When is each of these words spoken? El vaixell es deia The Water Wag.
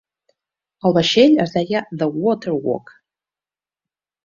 El 0.89 0.95
vaixell 0.97 1.35
es 1.43 1.53
deia 1.59 1.83
The 2.01 2.09
Water 2.23 2.57
Wag. 2.65 2.93